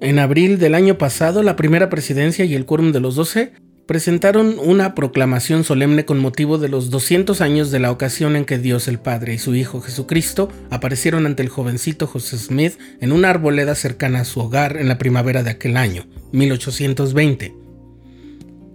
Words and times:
En 0.00 0.20
abril 0.20 0.58
del 0.58 0.76
año 0.76 0.96
pasado, 0.96 1.42
la 1.42 1.56
primera 1.56 1.90
presidencia 1.90 2.44
y 2.44 2.54
el 2.54 2.66
quórum 2.66 2.92
de 2.92 3.00
los 3.00 3.16
doce 3.16 3.52
presentaron 3.86 4.56
una 4.62 4.94
proclamación 4.94 5.64
solemne 5.64 6.04
con 6.04 6.20
motivo 6.20 6.58
de 6.58 6.68
los 6.68 6.90
200 6.90 7.40
años 7.40 7.72
de 7.72 7.80
la 7.80 7.90
ocasión 7.90 8.36
en 8.36 8.44
que 8.44 8.58
Dios 8.58 8.86
el 8.86 9.00
Padre 9.00 9.34
y 9.34 9.38
su 9.38 9.56
Hijo 9.56 9.80
Jesucristo 9.80 10.52
aparecieron 10.70 11.26
ante 11.26 11.42
el 11.42 11.48
jovencito 11.48 12.06
José 12.06 12.38
Smith 12.38 12.78
en 13.00 13.10
una 13.10 13.30
arboleda 13.30 13.74
cercana 13.74 14.20
a 14.20 14.24
su 14.24 14.38
hogar 14.40 14.76
en 14.76 14.86
la 14.86 14.98
primavera 14.98 15.42
de 15.42 15.50
aquel 15.50 15.76
año, 15.76 16.06
1820. 16.32 17.54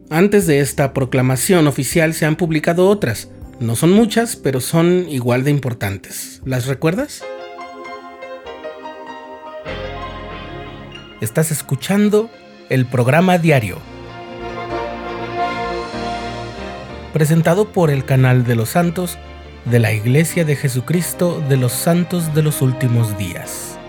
Antes 0.09 0.45
de 0.45 0.59
esta 0.59 0.93
proclamación 0.93 1.67
oficial 1.67 2.13
se 2.13 2.25
han 2.25 2.35
publicado 2.35 2.89
otras. 2.89 3.29
No 3.61 3.77
son 3.77 3.91
muchas, 3.91 4.35
pero 4.35 4.59
son 4.59 5.05
igual 5.07 5.45
de 5.45 5.51
importantes. 5.51 6.41
¿Las 6.43 6.65
recuerdas? 6.65 7.23
Estás 11.23 11.51
escuchando 11.51 12.29
el 12.67 12.85
programa 12.85 13.37
diario 13.37 13.77
presentado 17.13 17.71
por 17.71 17.89
el 17.91 18.03
canal 18.03 18.43
de 18.43 18.55
los 18.57 18.71
santos 18.71 19.17
de 19.63 19.79
la 19.79 19.93
Iglesia 19.93 20.43
de 20.43 20.57
Jesucristo 20.57 21.41
de 21.47 21.55
los 21.55 21.71
Santos 21.71 22.35
de 22.35 22.43
los 22.43 22.61
Últimos 22.61 23.17
Días. 23.17 23.79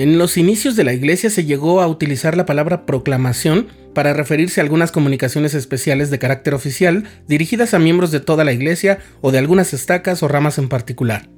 En 0.00 0.16
los 0.16 0.38
inicios 0.38 0.76
de 0.76 0.84
la 0.84 0.94
iglesia 0.94 1.28
se 1.28 1.44
llegó 1.44 1.82
a 1.82 1.86
utilizar 1.86 2.34
la 2.34 2.46
palabra 2.46 2.86
proclamación 2.86 3.66
para 3.92 4.14
referirse 4.14 4.58
a 4.58 4.64
algunas 4.64 4.92
comunicaciones 4.92 5.52
especiales 5.52 6.08
de 6.08 6.18
carácter 6.18 6.54
oficial 6.54 7.04
dirigidas 7.28 7.74
a 7.74 7.78
miembros 7.78 8.10
de 8.10 8.20
toda 8.20 8.42
la 8.44 8.54
iglesia 8.54 9.00
o 9.20 9.30
de 9.30 9.36
algunas 9.36 9.74
estacas 9.74 10.22
o 10.22 10.28
ramas 10.28 10.56
en 10.56 10.70
particular. 10.70 11.28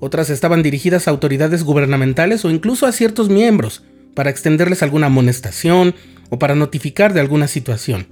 Otras 0.00 0.30
estaban 0.30 0.62
dirigidas 0.62 1.06
a 1.06 1.10
autoridades 1.10 1.64
gubernamentales 1.64 2.46
o 2.46 2.50
incluso 2.50 2.86
a 2.86 2.92
ciertos 2.92 3.28
miembros, 3.28 3.84
para 4.14 4.30
extenderles 4.30 4.82
alguna 4.82 5.08
amonestación 5.08 5.94
o 6.30 6.38
para 6.38 6.54
notificar 6.54 7.12
de 7.12 7.20
alguna 7.20 7.46
situación. 7.46 8.06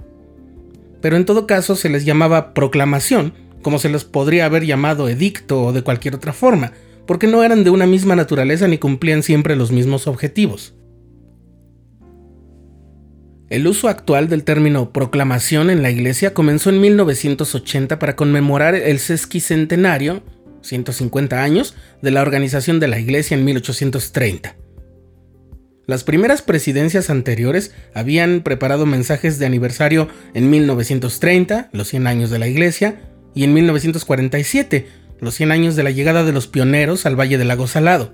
Pero 1.01 1.17
en 1.17 1.25
todo 1.25 1.47
caso 1.47 1.75
se 1.75 1.89
les 1.89 2.05
llamaba 2.05 2.53
proclamación, 2.53 3.33
como 3.63 3.79
se 3.79 3.89
les 3.89 4.03
podría 4.03 4.45
haber 4.45 4.67
llamado 4.67 5.09
edicto 5.09 5.59
o 5.63 5.73
de 5.73 5.81
cualquier 5.81 6.13
otra 6.13 6.33
forma, 6.33 6.73
porque 7.05 7.27
no 7.27 7.43
eran 7.43 7.63
de 7.63 7.69
una 7.69 7.85
misma 7.85 8.15
naturaleza 8.15 8.67
ni 8.67 8.77
cumplían 8.77 9.23
siempre 9.23 9.55
los 9.55 9.71
mismos 9.71 10.07
objetivos. 10.07 10.75
El 13.49 13.67
uso 13.67 13.89
actual 13.89 14.29
del 14.29 14.45
término 14.45 14.93
proclamación 14.93 15.69
en 15.69 15.83
la 15.83 15.91
Iglesia 15.91 16.33
comenzó 16.33 16.69
en 16.69 16.79
1980 16.79 17.99
para 17.99 18.15
conmemorar 18.15 18.75
el 18.75 18.97
sesquicentenario, 18.99 20.23
150 20.61 21.43
años, 21.43 21.75
de 22.01 22.11
la 22.11 22.21
organización 22.21 22.79
de 22.79 22.87
la 22.87 22.97
Iglesia 22.97 23.35
en 23.35 23.43
1830. 23.43 24.55
Las 25.85 26.05
primeras 26.05 26.41
presidencias 26.41 27.09
anteriores 27.09 27.73
habían 27.93 28.39
preparado 28.39 28.85
mensajes 28.85 29.39
de 29.39 29.47
aniversario 29.47 30.07
en 30.33 30.49
1930, 30.49 31.71
los 31.73 31.89
100 31.89 32.07
años 32.07 32.29
de 32.29 32.39
la 32.39 32.47
Iglesia, 32.47 33.01
y 33.33 33.43
en 33.43 33.53
1947, 33.53 34.87
los 35.21 35.35
100 35.35 35.51
años 35.51 35.75
de 35.75 35.83
la 35.83 35.91
llegada 35.91 36.23
de 36.23 36.33
los 36.33 36.47
pioneros 36.47 37.05
al 37.05 37.17
Valle 37.17 37.37
del 37.37 37.47
Lago 37.47 37.67
Salado. 37.67 38.13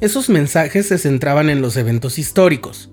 Esos 0.00 0.28
mensajes 0.28 0.88
se 0.88 0.98
centraban 0.98 1.48
en 1.50 1.60
los 1.60 1.76
eventos 1.76 2.18
históricos. 2.18 2.90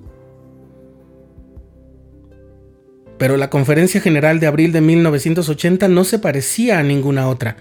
Pero 3.17 3.37
la 3.37 3.49
Conferencia 3.49 4.01
General 4.01 4.39
de 4.39 4.47
abril 4.47 4.71
de 4.73 4.81
1980 4.81 5.87
no 5.87 6.03
se 6.03 6.19
parecía 6.19 6.79
a 6.79 6.83
ninguna 6.83 7.27
otra. 7.29 7.57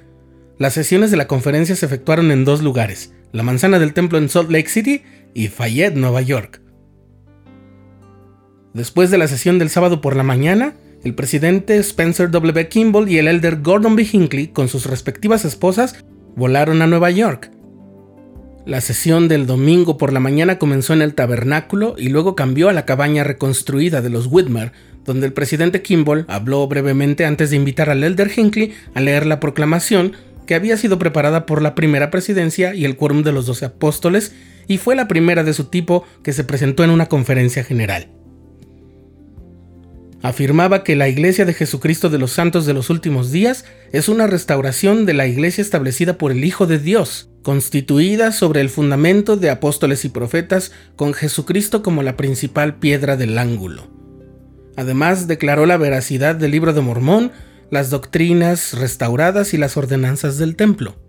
Las 0.58 0.74
sesiones 0.74 1.10
de 1.10 1.16
la 1.16 1.26
conferencia 1.26 1.74
se 1.76 1.86
efectuaron 1.86 2.30
en 2.30 2.44
dos 2.44 2.62
lugares, 2.62 3.14
la 3.32 3.42
Manzana 3.42 3.78
del 3.78 3.94
Templo 3.94 4.18
en 4.18 4.28
Salt 4.28 4.50
Lake 4.50 4.68
City 4.68 5.02
y 5.34 5.48
Fayette, 5.48 5.96
Nueva 5.96 6.20
York. 6.22 6.60
Después 8.74 9.10
de 9.10 9.18
la 9.18 9.28
sesión 9.28 9.58
del 9.58 9.70
sábado 9.70 10.00
por 10.00 10.16
la 10.16 10.22
mañana, 10.22 10.74
el 11.04 11.14
presidente 11.14 11.76
Spencer 11.78 12.30
W. 12.30 12.68
Kimball 12.68 13.08
y 13.08 13.18
el 13.18 13.28
elder 13.28 13.60
Gordon 13.60 13.96
B. 13.96 14.06
Hinckley, 14.10 14.48
con 14.48 14.68
sus 14.68 14.86
respectivas 14.86 15.44
esposas, 15.44 15.96
volaron 16.36 16.80
a 16.82 16.86
Nueva 16.86 17.10
York. 17.10 17.50
La 18.64 18.80
sesión 18.80 19.26
del 19.26 19.46
domingo 19.46 19.98
por 19.98 20.12
la 20.12 20.20
mañana 20.20 20.58
comenzó 20.58 20.92
en 20.92 21.02
el 21.02 21.14
tabernáculo 21.14 21.96
y 21.98 22.10
luego 22.10 22.36
cambió 22.36 22.68
a 22.68 22.72
la 22.72 22.84
cabaña 22.84 23.24
reconstruida 23.24 24.00
de 24.00 24.10
los 24.10 24.28
Whitmer, 24.28 24.70
donde 25.04 25.26
el 25.26 25.32
presidente 25.32 25.82
Kimball 25.82 26.24
habló 26.28 26.68
brevemente 26.68 27.24
antes 27.24 27.50
de 27.50 27.56
invitar 27.56 27.90
al 27.90 28.04
elder 28.04 28.30
Hinckley 28.36 28.72
a 28.94 29.00
leer 29.00 29.26
la 29.26 29.40
proclamación 29.40 30.12
que 30.46 30.54
había 30.54 30.76
sido 30.76 31.00
preparada 31.00 31.44
por 31.44 31.60
la 31.60 31.74
primera 31.74 32.12
presidencia 32.12 32.72
y 32.74 32.84
el 32.84 32.96
quórum 32.96 33.24
de 33.24 33.32
los 33.32 33.46
doce 33.46 33.64
apóstoles 33.64 34.32
y 34.68 34.78
fue 34.78 34.94
la 34.94 35.08
primera 35.08 35.42
de 35.42 35.54
su 35.54 35.64
tipo 35.64 36.04
que 36.22 36.32
se 36.32 36.44
presentó 36.44 36.84
en 36.84 36.90
una 36.90 37.06
conferencia 37.06 37.64
general 37.64 38.08
afirmaba 40.22 40.84
que 40.84 40.96
la 40.96 41.08
Iglesia 41.08 41.44
de 41.44 41.52
Jesucristo 41.52 42.08
de 42.08 42.18
los 42.18 42.32
Santos 42.32 42.64
de 42.64 42.72
los 42.72 42.90
Últimos 42.90 43.32
Días 43.32 43.64
es 43.92 44.08
una 44.08 44.26
restauración 44.26 45.04
de 45.04 45.14
la 45.14 45.26
Iglesia 45.26 45.62
establecida 45.62 46.16
por 46.16 46.30
el 46.32 46.44
Hijo 46.44 46.66
de 46.66 46.78
Dios, 46.78 47.28
constituida 47.42 48.30
sobre 48.32 48.60
el 48.60 48.70
fundamento 48.70 49.36
de 49.36 49.50
apóstoles 49.50 50.04
y 50.04 50.08
profetas, 50.08 50.72
con 50.96 51.12
Jesucristo 51.12 51.82
como 51.82 52.02
la 52.02 52.16
principal 52.16 52.76
piedra 52.76 53.16
del 53.16 53.36
ángulo. 53.36 53.90
Además, 54.76 55.26
declaró 55.26 55.66
la 55.66 55.76
veracidad 55.76 56.36
del 56.36 56.52
libro 56.52 56.72
de 56.72 56.80
Mormón, 56.80 57.32
las 57.70 57.90
doctrinas 57.90 58.74
restauradas 58.74 59.54
y 59.54 59.58
las 59.58 59.76
ordenanzas 59.76 60.38
del 60.38 60.56
templo. 60.56 61.01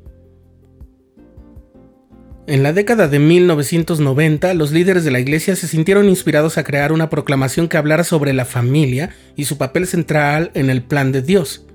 En 2.46 2.62
la 2.62 2.74
década 2.74 3.08
de 3.08 3.20
1990, 3.20 4.54
los 4.54 4.74
líderes 4.74 5.06
de 5.06 5.12
la 5.12 5.22
iglesia 5.22 5.56
se 5.56 5.66
sintieron 5.66 6.10
inspirados 6.10 6.58
a 6.58 6.66
crear 6.66 6.92
una 6.92 7.10
proclamación 7.10 7.70
que 7.70 7.78
hablara 7.78 8.04
sobre 8.04 8.34
la 8.34 8.44
familia 8.44 9.12
y 9.38 9.46
su 9.46 9.58
papel 9.58 9.88
central 9.88 10.52
en 10.54 10.70
el 10.70 10.84
plan 10.84 11.14
de 11.14 11.22
Dios. 11.22 11.66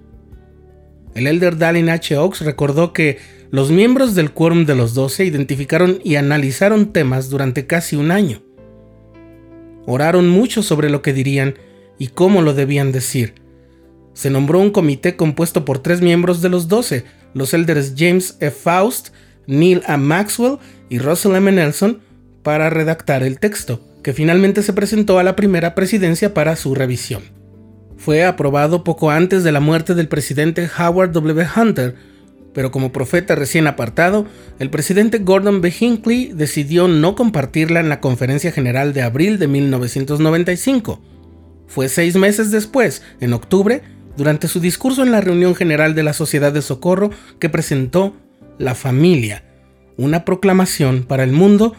El 1.15 1.27
elder 1.27 1.57
Dallin 1.57 1.89
H. 1.89 2.19
Oaks 2.19 2.43
recordó 2.43 2.93
que 2.93 3.19
los 3.51 3.71
miembros 3.71 4.15
del 4.15 4.33
Quórum 4.33 4.67
de 4.67 4.75
los 4.75 4.93
Doce 4.93 5.25
identificaron 5.25 6.01
y 6.05 6.17
analizaron 6.17 6.93
temas 6.93 7.31
durante 7.31 7.67
casi 7.67 7.97
un 7.97 8.11
año. 8.11 8.43
Oraron 9.87 10.29
mucho 10.29 10.63
sobre 10.63 10.91
lo 10.91 11.01
que 11.01 11.15
dirían 11.15 11.55
y 11.99 12.09
cómo 12.09 12.43
lo 12.43 12.53
debían 12.53 12.93
decir. 12.93 13.37
Se 14.13 14.29
nombró 14.29 14.59
un 14.59 14.71
comité 14.71 15.17
compuesto 15.17 15.65
por 15.65 15.79
tres 15.79 16.03
miembros 16.03 16.43
de 16.43 16.51
los 16.51 16.69
doce, 16.69 17.05
los 17.33 17.55
elders 17.55 17.95
James 17.97 18.37
F. 18.41 18.51
Faust, 18.51 19.09
Neil 19.49 19.83
A. 19.87 19.97
Maxwell 19.97 20.59
y 20.89 20.99
Russell 20.99 21.35
M. 21.35 21.51
Nelson 21.51 22.01
para 22.43 22.71
redactar 22.71 23.23
el 23.25 23.41
texto, 23.41 23.81
que 24.05 24.13
finalmente 24.13 24.63
se 24.63 24.75
presentó 24.75 25.19
a 25.19 25.25
la 25.25 25.35
primera 25.35 25.75
presidencia 25.75 26.35
para 26.35 26.55
su 26.55 26.75
revisión. 26.75 27.23
Fue 27.97 28.25
aprobado 28.25 28.85
poco 28.85 29.11
antes 29.11 29.43
de 29.43 29.51
la 29.51 29.61
muerte 29.61 29.95
del 29.95 30.07
presidente 30.07 30.69
Howard 30.79 31.13
W. 31.13 31.47
Hunter, 31.57 31.97
pero 32.55 32.71
como 32.71 32.93
profeta 32.93 33.35
recién 33.35 33.67
apartado, 33.67 34.27
el 34.59 34.71
presidente 34.71 35.19
Gordon 35.19 35.61
B. 35.61 35.73
Hinckley 35.81 36.33
decidió 36.35 36.87
no 36.87 37.15
compartirla 37.15 37.81
en 37.81 37.89
la 37.89 38.01
conferencia 38.01 38.53
general 38.53 38.93
de 38.93 39.03
abril 39.03 39.39
de 39.39 39.49
1995. 39.49 41.01
Fue 41.67 41.89
seis 41.89 42.17
meses 42.17 42.51
después, 42.51 43.03
en 43.21 43.33
octubre, 43.33 43.83
durante 44.17 44.49
su 44.49 44.61
discurso 44.61 45.03
en 45.03 45.13
la 45.13 45.21
reunión 45.21 45.55
general 45.55 45.95
de 45.95 46.03
la 46.03 46.13
Sociedad 46.13 46.53
de 46.53 46.63
Socorro, 46.63 47.11
que 47.39 47.49
presentó 47.49 48.15
la 48.59 48.75
familia, 48.75 49.45
una 49.97 50.25
proclamación 50.25 51.05
para 51.05 51.25
el 51.25 51.33
mundo 51.33 51.75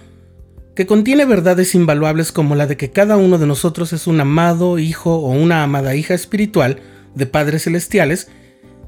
que 0.75 0.85
contiene 0.85 1.25
verdades 1.25 1.75
invaluables 1.75 2.31
como 2.31 2.55
la 2.55 2.65
de 2.65 2.77
que 2.77 2.91
cada 2.91 3.17
uno 3.17 3.37
de 3.37 3.47
nosotros 3.47 3.91
es 3.93 4.07
un 4.07 4.21
amado 4.21 4.79
hijo 4.79 5.15
o 5.15 5.31
una 5.31 5.63
amada 5.63 5.95
hija 5.95 6.13
espiritual 6.13 6.79
de 7.15 7.25
padres 7.25 7.63
celestiales 7.63 8.29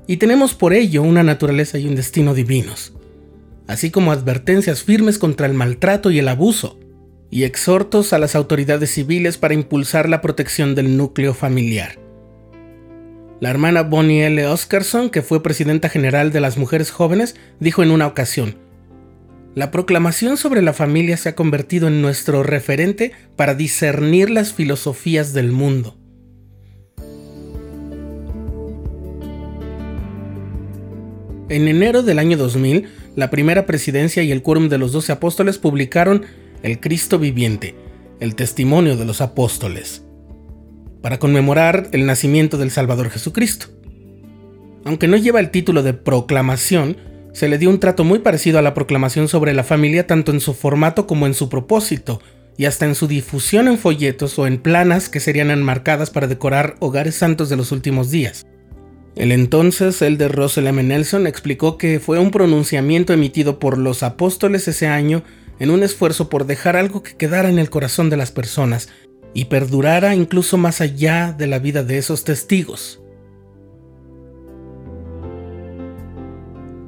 y 0.08 0.18
tenemos 0.18 0.54
por 0.54 0.74
ello 0.74 1.04
una 1.04 1.24
naturaleza 1.24 1.78
y 1.80 1.88
un 1.88 1.96
destino 1.96 2.34
divinos, 2.34 2.94
así 3.68 3.92
como 3.92 4.12
advertencias 4.12 4.84
firmes 4.84 5.18
contra 5.18 5.48
el 5.48 5.54
maltrato 5.54 6.12
y 6.12 6.20
el 6.20 6.28
abuso, 6.28 6.80
y 7.30 7.44
exhortos 7.44 8.12
a 8.12 8.20
las 8.20 8.36
autoridades 8.36 8.92
civiles 8.92 9.38
para 9.38 9.54
impulsar 9.54 10.10
la 10.10 10.20
protección 10.22 10.76
del 10.76 10.98
núcleo 10.98 11.34
familiar. 11.34 12.01
La 13.42 13.50
hermana 13.50 13.82
Bonnie 13.82 14.28
L. 14.28 14.46
Oscarson, 14.46 15.10
que 15.10 15.24
fue 15.24 15.42
presidenta 15.42 15.90
general 15.90 16.32
de 16.32 16.40
las 16.40 16.60
mujeres 16.60 16.92
jóvenes, 16.92 17.36
dijo 17.60 17.82
en 17.82 17.90
una 17.90 18.06
ocasión, 18.06 18.56
La 19.56 19.72
proclamación 19.72 20.38
sobre 20.38 20.62
la 20.62 20.74
familia 20.74 21.18
se 21.18 21.30
ha 21.30 21.36
convertido 21.36 21.88
en 21.88 22.04
nuestro 22.04 22.44
referente 22.44 23.14
para 23.36 23.56
discernir 23.56 24.30
las 24.30 24.54
filosofías 24.54 25.34
del 25.34 25.52
mundo. 25.52 25.98
En 31.50 31.68
enero 31.68 32.04
del 32.04 32.20
año 32.20 32.38
2000, 32.38 32.90
la 33.16 33.32
primera 33.32 33.66
presidencia 33.66 34.22
y 34.22 34.32
el 34.32 34.44
quórum 34.44 34.70
de 34.70 34.78
los 34.78 34.92
doce 34.92 35.14
apóstoles 35.14 35.58
publicaron 35.58 36.26
El 36.62 36.80
Cristo 36.80 37.18
Viviente, 37.18 37.74
el 38.20 38.36
testimonio 38.36 38.98
de 38.98 39.06
los 39.06 39.20
apóstoles, 39.20 40.04
para 41.02 41.20
conmemorar 41.20 41.90
el 41.92 42.06
nacimiento 42.06 42.58
del 42.58 42.72
Salvador 42.72 43.10
Jesucristo. 43.10 43.68
Aunque 44.86 45.08
no 45.08 45.18
lleva 45.18 45.40
el 45.40 45.52
título 45.52 45.84
de 45.84 45.94
proclamación, 45.94 46.98
se 47.34 47.48
le 47.48 47.58
dio 47.58 47.70
un 47.70 47.80
trato 47.80 48.04
muy 48.04 48.20
parecido 48.20 48.60
a 48.60 48.62
la 48.62 48.74
proclamación 48.74 49.28
sobre 49.28 49.54
la 49.54 49.64
familia 49.64 50.08
tanto 50.08 50.32
en 50.32 50.40
su 50.40 50.54
formato 50.54 51.08
como 51.08 51.28
en 51.28 51.34
su 51.34 51.50
propósito, 51.50 52.22
y 52.58 52.66
hasta 52.66 52.86
en 52.86 52.96
su 52.96 53.08
difusión 53.08 53.68
en 53.68 53.78
folletos 53.78 54.38
o 54.38 54.46
en 54.46 54.60
planas 54.60 55.10
que 55.10 55.20
serían 55.20 55.52
enmarcadas 55.52 56.10
para 56.10 56.28
decorar 56.28 56.76
hogares 56.80 57.16
santos 57.16 57.50
de 57.50 57.56
los 57.56 57.72
últimos 57.72 58.12
días. 58.12 58.46
El 59.16 59.32
entonces 59.32 60.02
el 60.02 60.18
de 60.18 60.28
Russell 60.28 60.68
M. 60.68 60.84
Nelson 60.84 61.28
explicó 61.28 61.78
que 61.78 62.00
fue 62.00 62.20
un 62.20 62.32
pronunciamiento 62.32 63.14
emitido 63.14 63.60
por 63.60 63.78
los 63.78 64.04
apóstoles 64.04 64.68
ese 64.68 64.88
año 64.88 65.24
en 65.60 65.70
un 65.70 65.84
esfuerzo 65.84 66.30
por 66.30 66.46
dejar 66.46 66.76
algo 66.76 67.04
que 67.04 67.16
quedara 67.16 67.50
en 67.50 67.60
el 67.60 67.70
corazón 67.70 68.10
de 68.10 68.18
las 68.18 68.32
personas 68.32 68.90
y 69.34 69.46
perdurara 69.46 70.16
incluso 70.16 70.58
más 70.58 70.82
allá 70.82 71.34
de 71.38 71.48
la 71.48 71.60
vida 71.60 71.84
de 71.84 71.98
esos 71.98 72.24
testigos. 72.24 73.02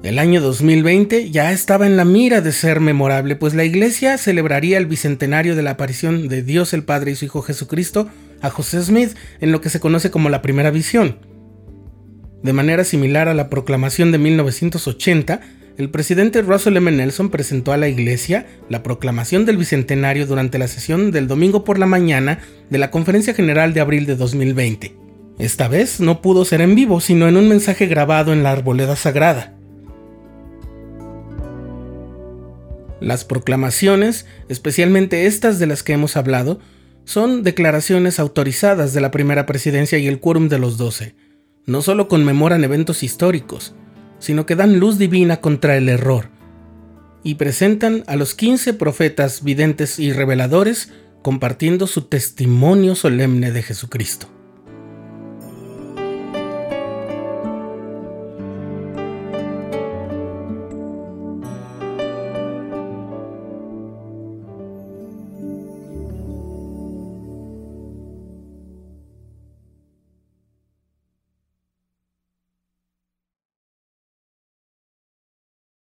El 0.04 0.20
año 0.20 0.42
2020 0.42 1.32
ya 1.32 1.54
estaba 1.54 1.88
en 1.88 1.96
la 1.96 2.04
mira 2.04 2.42
de 2.42 2.52
ser 2.52 2.82
memorable, 2.82 3.38
pues 3.38 3.54
la 3.54 3.64
iglesia 3.64 4.18
celebraría 4.18 4.78
el 4.78 4.86
bicentenario 4.86 5.56
de 5.56 5.64
la 5.64 5.72
aparición 5.72 6.28
de 6.28 6.44
Dios 6.44 6.74
el 6.74 6.84
Padre 6.84 7.12
y 7.12 7.16
su 7.16 7.24
Hijo 7.24 7.42
Jesucristo 7.42 8.10
a 8.42 8.50
José 8.50 8.84
Smith 8.84 9.16
en 9.40 9.54
lo 9.54 9.62
que 9.62 9.70
se 9.70 9.80
conoce 9.80 10.12
como 10.12 10.30
la 10.30 10.42
primera 10.42 10.72
visión. 10.72 11.20
De 12.44 12.52
manera 12.52 12.84
similar 12.84 13.30
a 13.30 13.34
la 13.34 13.50
proclamación 13.50 14.12
de 14.12 14.18
1980, 14.18 15.40
el 15.78 15.90
presidente 15.90 16.42
Russell 16.44 16.78
M. 16.78 16.92
Nelson 16.92 17.30
presentó 17.30 17.72
a 17.72 17.78
la 17.78 17.88
iglesia 17.88 18.46
la 18.70 18.84
proclamación 18.84 19.46
del 19.46 19.58
bicentenario 19.58 20.28
durante 20.28 20.60
la 20.60 20.68
sesión 20.68 21.12
del 21.12 21.28
domingo 21.28 21.64
por 21.64 21.80
la 21.80 21.88
mañana 21.88 22.40
de 22.70 22.78
la 22.78 22.92
Conferencia 22.92 23.34
General 23.34 23.74
de 23.74 23.82
abril 23.82 24.06
de 24.06 24.16
2020. 24.16 24.96
Esta 25.40 25.68
vez 25.68 26.00
no 26.00 26.22
pudo 26.22 26.46
ser 26.46 26.62
en 26.62 26.76
vivo, 26.76 27.00
sino 27.00 27.28
en 27.28 27.38
un 27.38 27.50
mensaje 27.50 27.88
grabado 27.88 28.34
en 28.34 28.44
la 28.44 28.52
arboleda 28.52 28.96
sagrada. 28.96 29.56
Las 33.00 33.26
proclamaciones, 33.26 34.28
especialmente 34.50 35.26
estas 35.26 35.58
de 35.58 35.66
las 35.66 35.82
que 35.82 35.94
hemos 35.94 36.16
hablado, 36.16 36.60
son 37.04 37.42
declaraciones 37.42 38.20
autorizadas 38.20 38.94
de 38.94 39.02
la 39.02 39.12
primera 39.12 39.48
presidencia 39.48 39.98
y 39.98 40.08
el 40.08 40.20
quórum 40.20 40.50
de 40.50 40.60
los 40.60 40.78
doce. 40.78 41.16
No 41.66 41.82
solo 41.82 42.08
conmemoran 42.08 42.64
eventos 42.64 43.04
históricos, 43.04 43.76
sino 44.24 44.46
que 44.46 44.56
dan 44.56 44.80
luz 44.80 44.98
divina 44.98 45.42
contra 45.42 45.76
el 45.76 45.90
error 45.90 46.30
y 47.24 47.36
presentan 47.36 48.06
a 48.08 48.16
los 48.16 48.36
quince 48.36 48.74
profetas 48.74 49.44
videntes 49.44 50.00
y 50.00 50.14
reveladores 50.14 50.94
compartiendo 51.22 51.88
su 51.88 52.04
testimonio 52.04 52.96
solemne 52.96 53.52
de 53.52 53.64
Jesucristo. 53.64 54.33